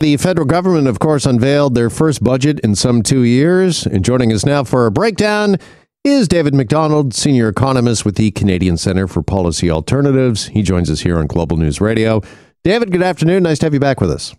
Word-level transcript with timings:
The 0.00 0.16
federal 0.16 0.46
government, 0.46 0.86
of 0.86 1.00
course, 1.00 1.26
unveiled 1.26 1.74
their 1.74 1.90
first 1.90 2.22
budget 2.22 2.60
in 2.60 2.76
some 2.76 3.02
two 3.02 3.22
years. 3.22 3.84
And 3.84 4.04
joining 4.04 4.32
us 4.32 4.46
now 4.46 4.62
for 4.62 4.86
a 4.86 4.92
breakdown 4.92 5.56
is 6.04 6.28
David 6.28 6.54
McDonald, 6.54 7.12
senior 7.12 7.48
economist 7.48 8.04
with 8.04 8.14
the 8.14 8.30
Canadian 8.30 8.76
Center 8.76 9.08
for 9.08 9.24
Policy 9.24 9.68
Alternatives. 9.68 10.46
He 10.46 10.62
joins 10.62 10.88
us 10.88 11.00
here 11.00 11.18
on 11.18 11.26
Global 11.26 11.56
News 11.56 11.80
Radio. 11.80 12.22
David, 12.62 12.92
good 12.92 13.02
afternoon. 13.02 13.42
Nice 13.42 13.58
to 13.58 13.66
have 13.66 13.74
you 13.74 13.80
back 13.80 14.00
with 14.00 14.12
us. 14.12 14.36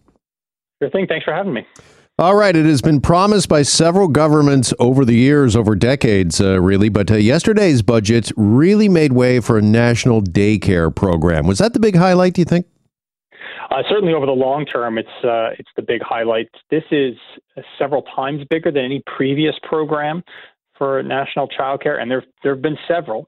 Sure 0.81 0.89
thing. 0.91 1.07
Thanks 1.07 1.25
for 1.25 1.33
having 1.33 1.53
me. 1.53 1.67
All 2.17 2.35
right. 2.35 2.55
It 2.55 2.65
has 2.65 2.81
been 2.81 3.01
promised 3.01 3.49
by 3.49 3.63
several 3.63 4.07
governments 4.07 4.73
over 4.79 5.03
the 5.03 5.15
years, 5.15 5.57
over 5.57 5.75
decades, 5.75 6.39
uh, 6.39 6.61
really. 6.61 6.87
But 6.87 7.11
uh, 7.11 7.15
yesterday's 7.15 7.81
budget 7.81 8.31
really 8.37 8.87
made 8.87 9.11
way 9.11 9.41
for 9.41 9.57
a 9.57 9.61
national 9.61 10.21
daycare 10.21 10.95
program. 10.95 11.47
Was 11.47 11.57
that 11.57 11.73
the 11.73 11.81
big 11.81 11.97
highlight, 11.97 12.35
do 12.35 12.41
you 12.41 12.45
think? 12.45 12.65
Uh, 13.69 13.83
certainly, 13.87 14.13
over 14.13 14.25
the 14.25 14.31
long 14.31 14.65
term, 14.65 14.97
it's 14.97 15.07
uh, 15.23 15.49
it's 15.59 15.69
the 15.75 15.81
big 15.81 16.01
highlight. 16.01 16.49
This 16.71 16.83
is 16.91 17.13
several 17.77 18.01
times 18.03 18.43
bigger 18.49 18.71
than 18.71 18.83
any 18.83 19.03
previous 19.05 19.55
program 19.61 20.23
for 20.75 21.03
national 21.03 21.47
childcare, 21.49 22.01
and 22.01 22.09
there 22.09 22.23
there 22.41 22.53
have 22.53 22.63
been 22.63 22.77
several. 22.87 23.27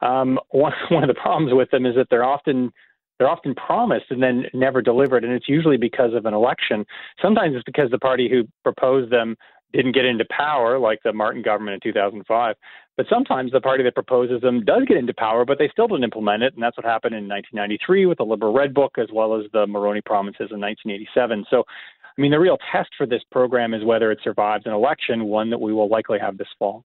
Um, 0.00 0.38
one 0.50 0.72
one 0.90 1.02
of 1.02 1.08
the 1.08 1.20
problems 1.20 1.52
with 1.52 1.70
them 1.70 1.86
is 1.86 1.96
that 1.96 2.06
they're 2.08 2.24
often 2.24 2.72
they're 3.18 3.28
often 3.28 3.54
promised 3.54 4.06
and 4.10 4.22
then 4.22 4.44
never 4.54 4.80
delivered, 4.80 5.24
and 5.24 5.32
it's 5.32 5.48
usually 5.48 5.76
because 5.76 6.14
of 6.14 6.24
an 6.24 6.34
election. 6.34 6.86
Sometimes 7.20 7.56
it's 7.56 7.64
because 7.64 7.90
the 7.90 7.98
party 7.98 8.30
who 8.30 8.44
proposed 8.62 9.10
them 9.10 9.36
didn't 9.72 9.92
get 9.92 10.04
into 10.04 10.24
power, 10.30 10.78
like 10.78 11.00
the 11.02 11.12
Martin 11.12 11.42
government 11.42 11.74
in 11.74 11.92
2005. 11.92 12.56
But 12.96 13.06
sometimes 13.08 13.52
the 13.52 13.60
party 13.60 13.82
that 13.84 13.94
proposes 13.94 14.42
them 14.42 14.64
does 14.64 14.82
get 14.86 14.96
into 14.96 15.14
power, 15.14 15.44
but 15.44 15.58
they 15.58 15.68
still 15.68 15.88
don't 15.88 16.04
implement 16.04 16.42
it. 16.42 16.54
And 16.54 16.62
that's 16.62 16.76
what 16.76 16.84
happened 16.84 17.14
in 17.14 17.28
1993 17.28 18.06
with 18.06 18.18
the 18.18 18.24
Liberal 18.24 18.52
Red 18.52 18.74
Book, 18.74 18.98
as 18.98 19.08
well 19.12 19.38
as 19.38 19.46
the 19.52 19.66
Mulroney 19.66 20.04
promises 20.04 20.48
in 20.50 20.60
1987. 20.60 21.46
So, 21.48 21.64
I 22.04 22.20
mean, 22.20 22.30
the 22.30 22.40
real 22.40 22.58
test 22.70 22.90
for 22.98 23.06
this 23.06 23.22
program 23.30 23.72
is 23.72 23.84
whether 23.84 24.10
it 24.10 24.18
survives 24.22 24.66
an 24.66 24.72
election, 24.72 25.24
one 25.24 25.50
that 25.50 25.60
we 25.60 25.72
will 25.72 25.88
likely 25.88 26.18
have 26.18 26.36
this 26.36 26.48
fall. 26.58 26.84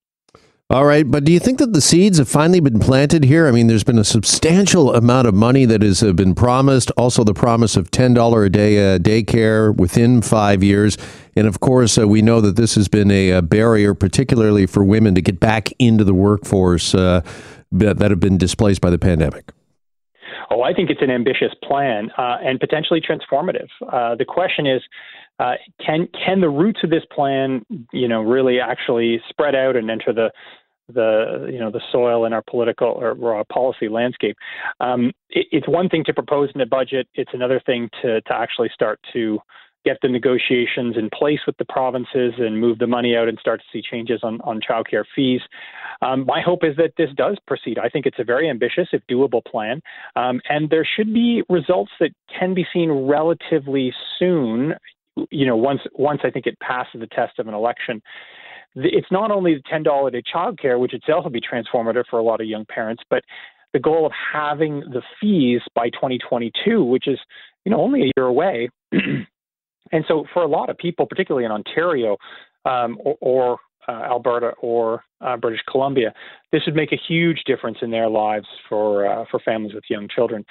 All 0.68 0.84
right, 0.84 1.08
but 1.08 1.22
do 1.22 1.30
you 1.30 1.38
think 1.38 1.60
that 1.60 1.72
the 1.72 1.80
seeds 1.80 2.18
have 2.18 2.28
finally 2.28 2.58
been 2.58 2.80
planted 2.80 3.22
here? 3.22 3.46
I 3.46 3.52
mean, 3.52 3.68
there's 3.68 3.84
been 3.84 4.00
a 4.00 4.04
substantial 4.04 4.92
amount 4.92 5.28
of 5.28 5.34
money 5.34 5.64
that 5.64 5.80
has 5.80 6.02
uh, 6.02 6.12
been 6.12 6.34
promised. 6.34 6.90
Also, 6.96 7.22
the 7.22 7.32
promise 7.32 7.76
of 7.76 7.92
ten 7.92 8.14
dollar 8.14 8.44
a 8.44 8.50
day 8.50 8.96
uh, 8.96 8.98
daycare 8.98 9.72
within 9.72 10.22
five 10.22 10.64
years, 10.64 10.98
and 11.36 11.46
of 11.46 11.60
course, 11.60 11.96
uh, 11.96 12.08
we 12.08 12.20
know 12.20 12.40
that 12.40 12.56
this 12.56 12.74
has 12.74 12.88
been 12.88 13.12
a, 13.12 13.30
a, 13.30 13.42
barrier, 13.42 13.94
particularly 13.94 14.66
for 14.66 14.82
women, 14.82 15.14
to 15.14 15.22
get 15.22 15.38
back 15.38 15.70
into 15.78 16.02
the 16.02 16.14
workforce 16.14 16.96
uh, 16.96 17.20
that 17.70 18.00
have 18.00 18.18
been 18.18 18.36
displaced 18.36 18.80
by 18.80 18.90
the 18.90 18.98
pandemic. 18.98 19.52
Oh, 20.56 20.62
I 20.62 20.72
think 20.72 20.88
it's 20.88 21.02
an 21.02 21.10
ambitious 21.10 21.52
plan 21.62 22.10
uh, 22.16 22.38
and 22.42 22.58
potentially 22.58 23.02
transformative. 23.02 23.68
Uh, 23.92 24.14
the 24.14 24.24
question 24.24 24.66
is, 24.66 24.80
uh, 25.38 25.54
can 25.84 26.08
can 26.24 26.40
the 26.40 26.48
roots 26.48 26.80
of 26.82 26.88
this 26.88 27.02
plan, 27.14 27.62
you 27.92 28.08
know, 28.08 28.22
really 28.22 28.58
actually 28.58 29.20
spread 29.28 29.54
out 29.54 29.76
and 29.76 29.90
enter 29.90 30.14
the 30.14 30.30
the 30.88 31.50
you 31.52 31.58
know 31.58 31.70
the 31.70 31.82
soil 31.92 32.24
in 32.24 32.32
our 32.32 32.42
political 32.48 32.88
or, 32.88 33.10
or 33.20 33.34
our 33.34 33.44
policy 33.52 33.88
landscape? 33.88 34.36
Um, 34.80 35.12
it, 35.28 35.46
it's 35.52 35.68
one 35.68 35.90
thing 35.90 36.04
to 36.04 36.14
propose 36.14 36.48
in 36.54 36.60
a 36.62 36.66
budget; 36.66 37.06
it's 37.12 37.32
another 37.34 37.60
thing 37.66 37.90
to 38.00 38.22
to 38.22 38.32
actually 38.32 38.70
start 38.72 38.98
to 39.12 39.38
get 39.86 39.98
the 40.02 40.08
negotiations 40.08 40.96
in 40.98 41.08
place 41.10 41.40
with 41.46 41.56
the 41.58 41.64
provinces 41.64 42.34
and 42.38 42.60
move 42.60 42.78
the 42.78 42.86
money 42.86 43.16
out 43.16 43.28
and 43.28 43.38
start 43.38 43.60
to 43.60 43.66
see 43.72 43.80
changes 43.80 44.20
on, 44.22 44.40
on 44.42 44.60
childcare 44.60 45.04
fees. 45.14 45.40
Um, 46.02 46.26
my 46.26 46.40
hope 46.42 46.64
is 46.64 46.76
that 46.76 46.92
this 46.98 47.10
does 47.16 47.38
proceed. 47.46 47.78
I 47.78 47.88
think 47.88 48.04
it's 48.04 48.18
a 48.18 48.24
very 48.24 48.50
ambitious, 48.50 48.88
if 48.92 49.00
doable 49.10 49.44
plan, 49.44 49.80
um, 50.16 50.40
and 50.48 50.68
there 50.68 50.84
should 50.84 51.14
be 51.14 51.42
results 51.48 51.92
that 52.00 52.10
can 52.38 52.52
be 52.52 52.66
seen 52.72 52.90
relatively 52.90 53.94
soon 54.18 54.74
you 55.30 55.46
know, 55.46 55.56
once 55.56 55.80
once 55.94 56.20
I 56.24 56.30
think 56.30 56.46
it 56.46 56.58
passes 56.60 57.00
the 57.00 57.06
test 57.06 57.38
of 57.38 57.48
an 57.48 57.54
election, 57.54 58.02
it's 58.74 59.10
not 59.10 59.30
only 59.30 59.54
the 59.54 59.62
ten 59.68 59.82
dollar 59.82 60.08
a 60.08 60.10
day 60.10 60.22
childcare, 60.22 60.78
which 60.78 60.92
itself 60.94 61.24
will 61.24 61.30
be 61.30 61.40
transformative 61.40 62.04
for 62.10 62.18
a 62.18 62.22
lot 62.22 62.40
of 62.40 62.46
young 62.46 62.66
parents, 62.66 63.02
but 63.08 63.24
the 63.72 63.78
goal 63.78 64.06
of 64.06 64.12
having 64.32 64.80
the 64.80 65.02
fees 65.20 65.60
by 65.74 65.88
2022, 65.90 66.84
which 66.84 67.08
is 67.08 67.18
you 67.64 67.72
know 67.72 67.80
only 67.80 68.02
a 68.02 68.12
year 68.16 68.26
away. 68.26 68.68
and 69.92 70.04
so 70.08 70.24
for 70.32 70.42
a 70.42 70.48
lot 70.48 70.70
of 70.70 70.78
people, 70.78 71.06
particularly 71.06 71.44
in 71.44 71.52
Ontario 71.52 72.16
um, 72.64 72.98
or, 73.00 73.16
or 73.20 73.58
uh, 73.88 73.92
Alberta 73.92 74.50
or 74.60 75.04
uh, 75.20 75.36
British 75.36 75.60
Columbia, 75.70 76.12
this 76.52 76.62
would 76.66 76.74
make 76.74 76.92
a 76.92 76.98
huge 77.08 77.42
difference 77.46 77.78
in 77.82 77.90
their 77.90 78.08
lives 78.08 78.46
for 78.68 79.06
uh, 79.06 79.24
for 79.30 79.40
families 79.40 79.74
with 79.74 79.84
young 79.88 80.08
children. 80.08 80.44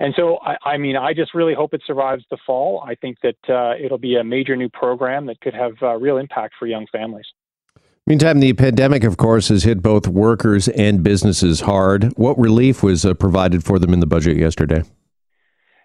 And 0.00 0.12
so, 0.16 0.38
I, 0.42 0.56
I, 0.64 0.76
mean, 0.76 0.96
I 0.96 1.14
just 1.14 1.34
really 1.34 1.54
hope 1.54 1.72
it 1.72 1.82
survives 1.86 2.24
the 2.28 2.36
fall. 2.44 2.84
I 2.86 2.96
think 2.96 3.18
that 3.22 3.36
uh, 3.48 3.74
it'll 3.82 3.96
be 3.96 4.16
a 4.16 4.24
major 4.24 4.56
new 4.56 4.68
program 4.68 5.26
that 5.26 5.40
could 5.40 5.54
have 5.54 5.74
uh, 5.82 5.94
real 5.94 6.16
impact 6.16 6.54
for 6.58 6.66
young 6.66 6.86
families. 6.90 7.26
Meantime, 8.06 8.40
the 8.40 8.52
pandemic, 8.52 9.04
of 9.04 9.16
course, 9.16 9.48
has 9.48 9.62
hit 9.62 9.82
both 9.82 10.06
workers 10.08 10.68
and 10.68 11.02
businesses 11.02 11.60
hard. 11.60 12.12
What 12.16 12.38
relief 12.38 12.82
was 12.82 13.06
uh, 13.06 13.14
provided 13.14 13.64
for 13.64 13.78
them 13.78 13.94
in 13.94 14.00
the 14.00 14.06
budget 14.06 14.36
yesterday? 14.36 14.82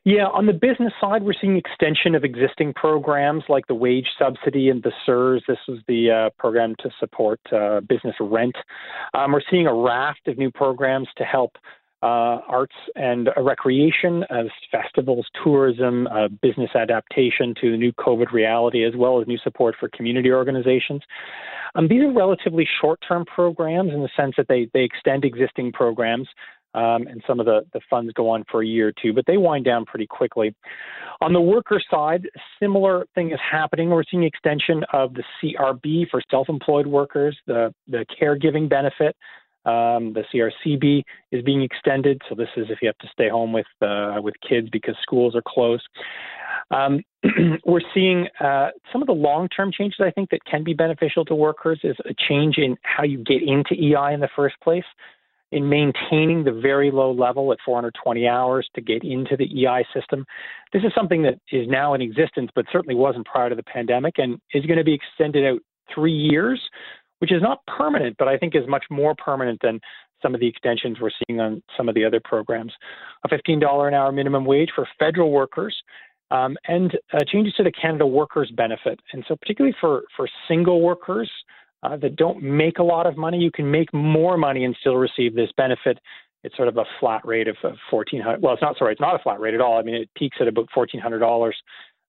Yeah, 0.09 0.25
on 0.25 0.47
the 0.47 0.53
business 0.53 0.91
side, 0.99 1.21
we're 1.21 1.35
seeing 1.39 1.55
extension 1.55 2.15
of 2.15 2.23
existing 2.23 2.73
programs 2.73 3.43
like 3.47 3.67
the 3.67 3.75
wage 3.75 4.07
subsidy 4.17 4.69
and 4.69 4.81
the 4.81 4.91
CERS. 5.05 5.41
This 5.47 5.59
was 5.67 5.81
the 5.87 6.09
uh, 6.09 6.29
program 6.39 6.73
to 6.79 6.89
support 6.99 7.39
uh, 7.53 7.81
business 7.81 8.15
rent. 8.19 8.55
Um, 9.13 9.33
we're 9.33 9.43
seeing 9.51 9.67
a 9.67 9.73
raft 9.73 10.27
of 10.27 10.39
new 10.39 10.49
programs 10.49 11.09
to 11.17 11.23
help 11.23 11.57
uh, 12.01 12.41
arts 12.47 12.73
and 12.95 13.27
uh, 13.27 13.43
recreation, 13.43 14.23
as 14.31 14.47
festivals, 14.71 15.27
tourism, 15.43 16.07
uh, 16.07 16.27
business 16.41 16.71
adaptation 16.73 17.53
to 17.61 17.69
the 17.69 17.77
new 17.77 17.93
COVID 17.93 18.31
reality, 18.31 18.83
as 18.85 18.95
well 18.95 19.21
as 19.21 19.27
new 19.27 19.37
support 19.37 19.75
for 19.79 19.89
community 19.89 20.31
organizations. 20.31 21.03
Um, 21.75 21.87
these 21.87 22.01
are 22.01 22.11
relatively 22.11 22.67
short 22.81 22.99
term 23.07 23.25
programs 23.25 23.93
in 23.93 24.01
the 24.01 24.09
sense 24.17 24.33
that 24.37 24.47
they, 24.47 24.69
they 24.73 24.83
extend 24.83 25.23
existing 25.23 25.71
programs. 25.71 26.27
Um, 26.75 27.07
and 27.07 27.23
some 27.25 27.39
of 27.39 27.47
the, 27.47 27.61
the 27.73 27.81
funds 27.89 28.13
go 28.13 28.29
on 28.29 28.45
for 28.49 28.61
a 28.61 28.65
year 28.65 28.89
or 28.89 28.93
two, 29.01 29.11
but 29.11 29.25
they 29.25 29.37
wind 29.37 29.65
down 29.65 29.85
pretty 29.85 30.05
quickly. 30.05 30.55
On 31.21 31.33
the 31.33 31.41
worker 31.41 31.81
side, 31.89 32.29
similar 32.61 33.07
thing 33.15 33.31
is 33.31 33.39
happening. 33.39 33.89
We're 33.89 34.03
seeing 34.09 34.23
extension 34.23 34.83
of 34.93 35.15
the 35.15 35.23
CRB 35.41 36.09
for 36.09 36.21
self-employed 36.29 36.85
workers, 36.85 37.35
the 37.47 37.73
the 37.87 38.05
caregiving 38.21 38.69
benefit, 38.69 39.15
um, 39.65 40.13
the 40.13 40.23
CRCB 40.33 41.03
is 41.31 41.43
being 41.43 41.61
extended, 41.61 42.21
so 42.29 42.35
this 42.35 42.47
is 42.55 42.67
if 42.69 42.79
you 42.81 42.87
have 42.87 42.97
to 42.99 43.07
stay 43.11 43.29
home 43.29 43.51
with 43.51 43.67
uh, 43.81 44.15
with 44.21 44.35
kids 44.47 44.69
because 44.71 44.95
schools 45.01 45.35
are 45.35 45.43
closed. 45.45 45.87
Um, 46.71 47.01
we're 47.65 47.81
seeing 47.93 48.27
uh, 48.39 48.69
some 48.91 49.01
of 49.01 49.07
the 49.07 49.13
long-term 49.13 49.71
changes 49.77 49.99
I 50.01 50.11
think 50.11 50.29
that 50.29 50.43
can 50.45 50.63
be 50.63 50.73
beneficial 50.73 51.25
to 51.25 51.35
workers 51.35 51.79
is 51.83 51.97
a 52.05 52.13
change 52.27 52.57
in 52.57 52.77
how 52.83 53.03
you 53.03 53.17
get 53.17 53.41
into 53.41 53.73
EI 53.73 54.13
in 54.13 54.21
the 54.21 54.29
first 54.35 54.55
place, 54.63 54.85
in 55.51 55.67
maintaining 55.67 56.43
the 56.43 56.51
very 56.51 56.91
low 56.91 57.11
level 57.11 57.51
at 57.51 57.57
420 57.65 58.27
hours 58.27 58.69
to 58.75 58.81
get 58.81 59.03
into 59.03 59.35
the 59.35 59.45
EI 59.45 59.85
system. 59.93 60.25
This 60.73 60.83
is 60.83 60.91
something 60.95 61.23
that 61.23 61.39
is 61.51 61.67
now 61.67 61.93
in 61.93 62.01
existence, 62.01 62.51
but 62.53 62.65
certainly 62.71 62.95
wasn't 62.95 63.25
prior 63.25 63.49
to 63.49 63.55
the 63.55 63.63
pandemic, 63.63 64.15
and 64.17 64.39
is 64.53 64.65
going 64.65 64.77
to 64.77 64.83
be 64.83 64.93
extended 64.93 65.45
out 65.45 65.59
three 65.93 66.13
years 66.13 66.61
which 67.19 67.31
is 67.31 67.41
not 67.41 67.65
permanent, 67.67 68.15
but 68.17 68.27
I 68.27 68.37
think 68.37 68.55
is 68.55 68.67
much 68.67 68.85
more 68.89 69.13
permanent 69.15 69.59
than 69.61 69.79
some 70.21 70.33
of 70.33 70.41
the 70.41 70.47
extensions 70.47 70.97
we're 70.99 71.11
seeing 71.27 71.39
on 71.39 71.61
some 71.77 71.87
of 71.87 71.95
the 71.95 72.03
other 72.03 72.19
programs. 72.23 72.73
A 73.23 73.29
$15 73.29 73.87
an 73.87 73.93
hour 73.93 74.11
minimum 74.11 74.45
wage 74.45 74.69
for 74.75 74.87
federal 74.97 75.31
workers. 75.31 75.75
Um, 76.31 76.57
and 76.67 76.95
uh, 77.11 77.19
changes 77.27 77.55
to 77.55 77.63
the 77.63 77.71
Canada 77.71 78.05
Workers 78.05 78.51
Benefit. 78.55 78.99
And 79.13 79.25
so, 79.27 79.35
particularly 79.35 79.75
for, 79.81 80.03
for 80.15 80.29
single 80.47 80.79
workers 80.81 81.29
uh, 81.83 81.97
that 81.97 82.15
don't 82.15 82.41
make 82.41 82.79
a 82.79 82.83
lot 82.83 83.05
of 83.05 83.17
money, 83.17 83.37
you 83.37 83.51
can 83.51 83.69
make 83.69 83.93
more 83.93 84.37
money 84.37 84.65
and 84.65 84.75
still 84.79 84.95
receive 84.95 85.35
this 85.35 85.49
benefit. 85.55 85.99
It's 86.43 86.55
sort 86.55 86.67
of 86.67 86.77
a 86.77 86.85
flat 86.99 87.25
rate 87.25 87.47
of, 87.47 87.57
of 87.63 87.75
1400 87.89 88.41
Well, 88.41 88.53
it's 88.53 88.61
not, 88.61 88.77
sorry, 88.77 88.93
it's 88.93 89.01
not 89.01 89.15
a 89.15 89.19
flat 89.19 89.39
rate 89.39 89.53
at 89.53 89.61
all. 89.61 89.77
I 89.77 89.81
mean, 89.81 89.95
it 89.95 90.09
peaks 90.15 90.37
at 90.39 90.47
about 90.47 90.67
$1,400 90.75 91.51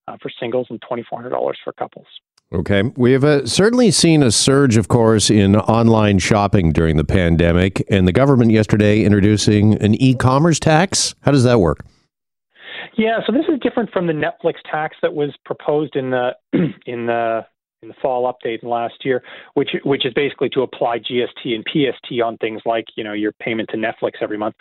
uh, 0.07 0.17
for 0.21 0.31
singles 0.39 0.67
and 0.69 0.81
$2,400 0.81 1.53
for 1.63 1.73
couples. 1.73 2.07
Okay. 2.53 2.83
We 2.97 3.13
have 3.13 3.23
uh, 3.23 3.45
certainly 3.45 3.91
seen 3.91 4.23
a 4.23 4.31
surge, 4.31 4.75
of 4.75 4.89
course, 4.89 5.29
in 5.29 5.55
online 5.55 6.19
shopping 6.19 6.73
during 6.73 6.97
the 6.97 7.05
pandemic, 7.05 7.81
and 7.89 8.05
the 8.05 8.11
government 8.11 8.51
yesterday 8.51 9.03
introducing 9.03 9.75
an 9.75 9.95
e 9.95 10.15
commerce 10.15 10.59
tax. 10.59 11.15
How 11.21 11.31
does 11.31 11.45
that 11.45 11.61
work? 11.61 11.85
Yeah, 12.97 13.19
so 13.25 13.31
this 13.31 13.45
is 13.47 13.57
different 13.61 13.89
from 13.91 14.07
the 14.07 14.13
Netflix 14.13 14.55
tax 14.69 14.97
that 15.01 15.13
was 15.13 15.29
proposed 15.45 15.95
in 15.95 16.09
the 16.09 16.31
in 16.85 17.05
the 17.05 17.45
in 17.81 17.87
the 17.87 17.95
fall 17.99 18.31
update 18.31 18.61
in 18.61 18.69
last 18.69 19.03
year, 19.03 19.23
which 19.55 19.71
which 19.83 20.05
is 20.05 20.13
basically 20.13 20.49
to 20.49 20.61
apply 20.61 20.99
GST 20.99 21.55
and 21.55 21.65
PST 21.67 22.21
on 22.23 22.37
things 22.37 22.61
like 22.65 22.85
you 22.95 23.03
know 23.03 23.13
your 23.13 23.31
payment 23.31 23.69
to 23.69 23.77
Netflix 23.77 24.13
every 24.21 24.37
month. 24.37 24.55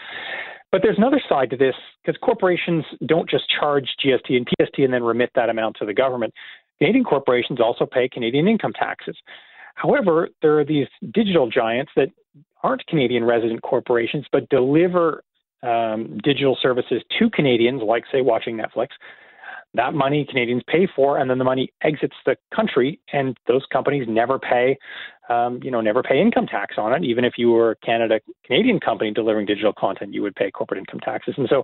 But 0.72 0.80
there's 0.82 0.96
another 0.96 1.20
side 1.28 1.50
to 1.50 1.56
this 1.56 1.74
because 2.02 2.18
corporations 2.22 2.84
don't 3.06 3.28
just 3.28 3.44
charge 3.50 3.88
GST 4.04 4.30
and 4.36 4.48
PST 4.48 4.78
and 4.78 4.94
then 4.94 5.02
remit 5.02 5.30
that 5.34 5.50
amount 5.50 5.76
to 5.80 5.86
the 5.86 5.92
government. 5.92 6.32
Canadian 6.78 7.04
corporations 7.04 7.60
also 7.60 7.84
pay 7.84 8.08
Canadian 8.08 8.48
income 8.48 8.72
taxes. 8.72 9.16
However, 9.74 10.28
there 10.40 10.58
are 10.58 10.64
these 10.64 10.86
digital 11.12 11.50
giants 11.50 11.92
that 11.96 12.08
aren't 12.62 12.86
Canadian 12.86 13.24
resident 13.24 13.62
corporations 13.62 14.24
but 14.32 14.48
deliver 14.48 15.24
um, 15.62 16.18
digital 16.22 16.56
services 16.60 17.02
to 17.18 17.28
Canadians, 17.28 17.82
like, 17.82 18.04
say, 18.10 18.22
watching 18.22 18.56
Netflix. 18.56 18.88
That 19.74 19.94
money 19.94 20.26
Canadians 20.28 20.62
pay 20.66 20.88
for, 20.94 21.18
and 21.18 21.30
then 21.30 21.38
the 21.38 21.44
money 21.44 21.72
exits 21.82 22.16
the 22.26 22.36
country, 22.54 23.00
and 23.12 23.36
those 23.46 23.62
companies 23.72 24.06
never 24.08 24.38
pay, 24.38 24.76
um, 25.28 25.60
you 25.62 25.70
know, 25.70 25.80
never 25.80 26.02
pay 26.02 26.20
income 26.20 26.46
tax 26.46 26.74
on 26.76 26.92
it. 26.92 27.04
Even 27.04 27.24
if 27.24 27.34
you 27.36 27.50
were 27.50 27.72
a 27.72 27.76
Canada 27.76 28.20
Canadian 28.44 28.80
company 28.80 29.12
delivering 29.12 29.46
digital 29.46 29.72
content, 29.72 30.12
you 30.12 30.22
would 30.22 30.34
pay 30.34 30.50
corporate 30.50 30.78
income 30.78 31.00
taxes. 31.00 31.34
And 31.36 31.46
so, 31.48 31.62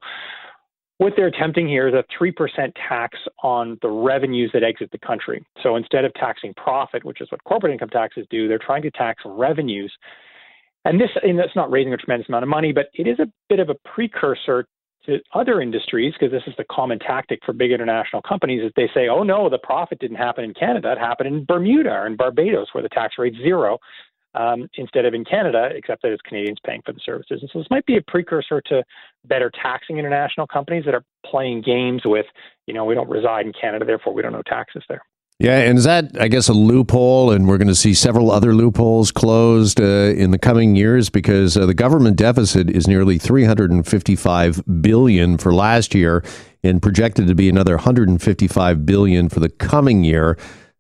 what 0.99 1.13
they're 1.17 1.27
attempting 1.27 1.69
here 1.69 1.89
is 1.89 1.95
a 1.95 2.05
three 2.17 2.33
percent 2.33 2.75
tax 2.89 3.19
on 3.43 3.79
the 3.83 3.89
revenues 3.89 4.51
that 4.55 4.63
exit 4.63 4.91
the 4.93 4.99
country. 4.99 5.45
So 5.63 5.77
instead 5.77 6.05
of 6.05 6.15
taxing 6.15 6.55
profit, 6.55 7.05
which 7.05 7.21
is 7.21 7.31
what 7.31 7.43
corporate 7.45 7.73
income 7.73 7.91
taxes 7.91 8.27
do, 8.31 8.49
they're 8.49 8.59
trying 8.59 8.83
to 8.83 8.91
tax 8.91 9.23
revenues. 9.27 9.93
And 10.87 11.01
this, 11.01 11.11
and 11.23 11.37
that's 11.37 11.57
not 11.57 11.71
raising 11.71 11.93
a 11.93 11.97
tremendous 11.97 12.29
amount 12.29 12.45
of 12.45 12.49
money, 12.49 12.73
but 12.73 12.87
it 12.95 13.09
is 13.09 13.19
a 13.19 13.27
bit 13.49 13.59
of 13.59 13.69
a 13.69 13.75
precursor 13.93 14.67
to 15.07 15.21
other 15.35 15.61
industries, 15.61 16.13
because 16.13 16.33
this 16.33 16.43
is 16.47 16.55
the 16.57 16.65
common 16.71 16.99
tactic 16.99 17.41
for 17.45 17.53
big 17.53 17.73
international 17.73 18.23
companies, 18.23 18.63
is 18.63 18.73
they 18.77 18.91
say, 18.95 19.09
oh 19.09 19.23
no, 19.23 19.49
the 19.49 19.59
profit 19.59 19.99
didn't 19.99 20.17
happen 20.17 20.45
in 20.45 20.55
Canada, 20.55 20.93
it 20.93 20.99
happened 20.99 21.29
in 21.29 21.45
Bermuda 21.45 21.91
or 21.91 22.07
in 22.07 22.17
Barbados, 22.17 22.69
where 22.73 22.83
the 22.83 22.89
tax 22.89 23.15
rate's 23.19 23.37
zero, 23.39 23.79
um, 24.35 24.69
instead 24.75 25.07
of 25.07 25.15
in 25.15 25.25
Canada, 25.25 25.71
except 25.75 26.03
that 26.03 26.13
it's 26.13 26.23
Canadians 26.23 26.59
paying 26.65 26.83
for 26.85 26.93
the 26.93 27.01
services. 27.05 27.39
And 27.41 27.51
so 27.53 27.59
this 27.59 27.71
might 27.71 27.87
be 27.87 27.97
a 27.97 28.03
precursor 28.03 28.61
to 28.67 28.85
better 29.25 29.51
taxing 29.63 29.99
international 29.99 30.47
companies 30.47 30.85
that 30.85 30.95
are 30.95 31.05
playing 31.25 31.63
games 31.63 32.03
with, 32.05 32.27
you 32.67 32.75
know, 32.75 32.85
we 32.85 32.95
don't 32.95 33.09
reside 33.09 33.47
in 33.47 33.53
Canada, 33.59 33.85
therefore 33.85 34.13
we 34.13 34.23
don't 34.23 34.33
know 34.33 34.43
taxes 34.47 34.85
there. 34.89 35.03
Yeah, 35.39 35.59
and 35.59 35.77
is 35.77 35.85
that, 35.85 36.19
I 36.19 36.29
guess, 36.29 36.49
a 36.49 36.55
loophole? 36.55 37.31
And 37.31 37.47
we're 37.47 37.59
going 37.59 37.69
to 37.69 37.75
see 37.75 37.93
several 37.93 38.31
other 38.31 38.55
loopholes 38.55 39.13
closed 39.13 39.79
uh, 39.79 39.85
in 39.85 40.31
the 40.31 40.39
coming 40.39 40.77
years 40.77 41.11
because 41.11 41.59
uh, 41.59 41.67
the 41.67 41.75
government 41.75 42.17
deficit 42.17 42.71
is 42.71 42.89
nearly 42.89 43.19
355 43.19 44.63
billion 44.81 45.37
for 45.37 45.53
last 45.53 45.95
year, 45.95 46.25
and 46.63 46.81
projected 46.81 47.27
to 47.27 47.35
be 47.35 47.51
another 47.51 47.75
155 47.75 48.87
billion 48.87 49.29
for 49.29 49.41
the 49.41 49.51
coming 49.51 50.05
year. 50.05 50.39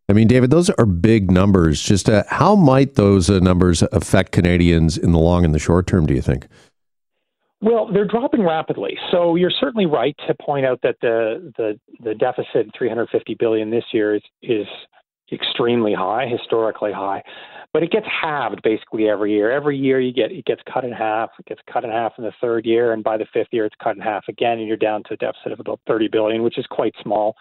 I 0.09 0.15
mean, 0.15 0.27
David, 0.27 0.51
those 0.51 0.71
are 0.71 0.87
big 0.87 1.31
numbers. 1.31 1.83
Just 1.83 2.09
uh, 2.09 2.25
how 2.29 2.57
might 2.57 2.95
those 2.95 3.29
uh, 3.29 3.41
numbers 3.41 3.83
affect 3.93 4.33
Canadians 4.33 4.97
in 4.97 5.13
the 5.13 5.19
long 5.19 5.45
and 5.45 5.55
the 5.55 5.59
short 5.59 5.87
term? 5.87 6.07
Do 6.07 6.15
you 6.15 6.23
think? 6.23 6.47
Well, 7.63 7.91
they're 7.91 8.07
dropping 8.07 8.45
rapidly. 8.45 8.99
So 9.11 9.35
you're 9.35 9.51
certainly 9.51 9.87
right 9.87 10.15
to 10.27 10.35
point 10.35 10.67
out 10.67 10.81
that 10.83 10.97
the 11.01 11.53
the, 11.57 11.79
the 12.03 12.15
deficit 12.15 12.71
350 12.77 13.35
billion 13.39 13.71
this 13.71 13.85
year 13.93 14.15
is 14.15 14.23
is 14.43 14.67
extremely 15.33 15.95
high, 15.95 16.27
historically 16.27 16.93
high. 16.93 17.23
But 17.73 17.83
it 17.83 17.91
gets 17.91 18.07
halved 18.07 18.63
basically 18.63 19.09
every 19.09 19.33
year. 19.33 19.51
Every 19.51 19.77
year 19.77 20.01
you 20.01 20.13
get 20.13 20.33
it 20.33 20.45
gets 20.45 20.61
cut 20.71 20.85
in 20.85 20.93
half. 20.93 21.31
It 21.39 21.47
gets 21.47 21.61
cut 21.71 21.85
in 21.85 21.91
half 21.91 22.13
in 22.19 22.25
the 22.25 22.33
third 22.41 22.67
year, 22.67 22.93
and 22.93 23.03
by 23.03 23.17
the 23.17 23.27
fifth 23.33 23.49
year 23.53 23.65
it's 23.65 23.77
cut 23.83 23.97
in 23.97 24.03
half 24.03 24.25
again, 24.29 24.59
and 24.59 24.69
you're 24.69 24.77
down 24.77 25.03
to 25.05 25.15
a 25.15 25.17
deficit 25.17 25.53
of 25.53 25.61
about 25.61 25.81
30 25.87 26.09
billion, 26.09 26.43
which 26.43 26.59
is 26.59 26.67
quite 26.71 26.95
small. 27.03 27.35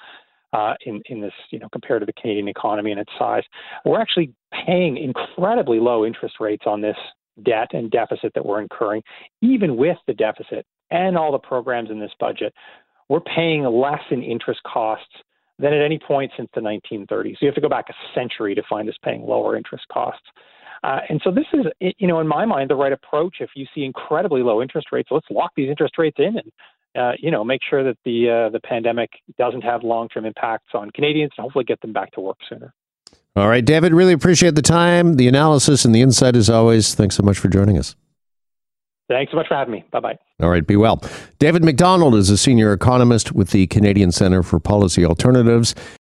Uh, 0.54 0.74
in 0.86 1.02
in 1.08 1.20
this, 1.20 1.34
you 1.50 1.60
know, 1.60 1.68
compared 1.74 2.02
to 2.02 2.06
the 2.06 2.14
Canadian 2.14 2.48
economy 2.48 2.92
and 2.92 3.00
its 3.02 3.12
size, 3.20 3.44
we're 3.84 4.00
actually 4.00 4.32
paying 4.66 4.96
incredibly 4.96 5.80
low 5.80 6.06
interest 6.06 6.36
rates 6.40 6.64
on 6.66 6.80
this 6.80 6.96
debt 7.44 7.70
and 7.74 7.92
deficit 7.92 8.34
that 8.36 8.46
we're 8.46 8.62
incurring, 8.62 9.02
even 9.42 9.76
with 9.78 9.98
the 10.08 10.14
deficit 10.14 10.66
and 10.92 11.18
all 11.18 11.32
the 11.32 11.40
programs 11.40 11.90
in 11.90 12.00
this 12.00 12.12
budget, 12.20 12.54
we're 13.10 13.22
paying 13.22 13.64
less 13.64 14.02
in 14.12 14.24
interest 14.24 14.62
costs 14.64 15.14
than 15.60 15.74
at 15.74 15.82
any 15.82 16.00
point 16.00 16.32
since 16.36 16.50
the 16.54 16.62
1930s. 16.62 17.36
You 17.40 17.48
have 17.48 17.56
to 17.56 17.62
go 17.62 17.70
back 17.70 17.86
a 17.90 17.94
century 18.14 18.56
to 18.56 18.64
find 18.70 18.90
us 18.90 18.96
paying 19.04 19.22
lower 19.22 19.56
interest 19.56 19.86
costs. 19.92 20.26
Uh, 20.84 21.00
and 21.10 21.22
so 21.24 21.32
this 21.32 21.46
is, 21.54 21.66
you 21.98 22.08
know, 22.08 22.20
in 22.20 22.28
my 22.28 22.46
mind, 22.46 22.70
the 22.70 22.76
right 22.76 22.92
approach. 22.92 23.38
If 23.40 23.52
you 23.56 23.66
see 23.74 23.84
incredibly 23.84 24.44
low 24.44 24.62
interest 24.62 24.88
rates, 24.92 25.10
let's 25.12 25.26
lock 25.31 25.52
these 25.56 25.70
interest 25.70 25.98
rates 25.98 26.18
in 26.20 26.38
and, 26.38 26.52
uh, 26.96 27.12
you 27.20 27.31
know, 27.31 27.44
make 27.44 27.62
sure 27.68 27.84
that 27.84 27.98
the 28.06 28.30
uh, 28.30 28.50
the 28.52 28.60
pandemic 28.60 29.10
doesn't 29.38 29.62
have 29.62 29.84
long-term 29.84 30.26
impacts 30.26 30.70
on 30.74 30.92
Canadians 30.92 31.31
and 31.38 31.44
hopefully 31.44 31.66
get 31.66 31.81
them 31.81 31.92
back 31.92 32.12
to 32.12 32.22
work 32.22 32.38
sooner. 32.48 32.74
All 33.36 33.50
right, 33.50 33.66
David, 33.66 33.94
really 33.94 34.14
appreciate 34.14 34.56
the 34.56 34.62
time, 34.62 35.16
the 35.16 35.28
analysis, 35.28 35.84
and 35.84 35.94
the 35.94 36.02
insight 36.02 36.38
as 36.38 36.50
always. 36.50 36.96
Thanks 36.96 37.16
so 37.16 37.24
much 37.24 37.38
for 37.38 37.50
joining 37.50 37.78
us. 37.78 37.96
Thanks 39.10 39.32
so 39.32 39.38
much 39.38 39.48
for 39.48 39.56
having 39.56 39.74
me. 39.74 39.84
Bye 39.92 40.00
bye. 40.00 40.18
All 40.42 40.50
right, 40.50 40.66
be 40.66 40.76
well. 40.76 41.04
David 41.38 41.64
McDonald 41.64 42.16
is 42.16 42.30
a 42.30 42.38
senior 42.38 42.74
economist 42.74 43.34
with 43.34 43.52
the 43.52 43.68
Canadian 43.68 44.12
Centre 44.12 44.42
for 44.42 44.60
Policy 44.60 45.06
Alternatives. 45.06 45.76